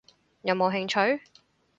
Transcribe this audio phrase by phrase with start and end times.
[0.41, 1.21] 有冇興趣？